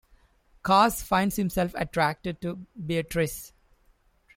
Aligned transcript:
Caz 0.65 1.03
finds 1.03 1.35
himself 1.35 1.73
attracted 1.75 2.41
to 2.41 2.65
Betriz. 2.75 3.51